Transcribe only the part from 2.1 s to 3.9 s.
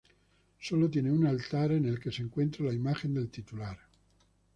se encuentra la imagen del titular.